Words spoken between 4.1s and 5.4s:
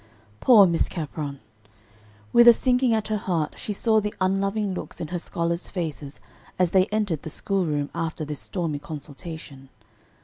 unloving looks in her